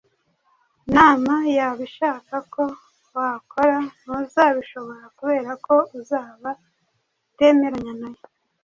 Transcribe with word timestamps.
Imana 0.87 1.31
yaba 1.57 1.81
ishaka 1.89 2.35
ko 2.53 2.63
wakora 3.15 3.77
ntuzabishobora 4.01 5.05
kubera 5.17 5.51
ko 5.65 5.75
uzaba 5.99 6.49
utemeranya 7.31 7.93
na 8.01 8.09
yo. 8.15 8.23